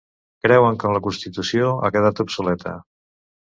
Creuen 0.47 0.79
que 0.83 0.93
la 0.95 1.03
constitució 1.09 1.69
ha 1.85 1.95
quedat 1.99 2.25
obsoleta. 2.27 2.77